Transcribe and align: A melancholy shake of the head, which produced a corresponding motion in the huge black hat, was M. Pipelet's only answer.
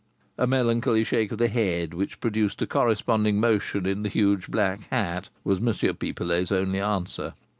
A 0.35 0.47
melancholy 0.47 1.03
shake 1.03 1.31
of 1.31 1.37
the 1.37 1.47
head, 1.47 1.93
which 1.93 2.19
produced 2.19 2.59
a 2.63 2.65
corresponding 2.65 3.39
motion 3.39 3.85
in 3.85 4.01
the 4.01 4.09
huge 4.09 4.47
black 4.49 4.89
hat, 4.89 5.29
was 5.43 5.59
M. 5.59 5.65
Pipelet's 5.93 6.51
only 6.51 6.79
answer. 6.79 7.33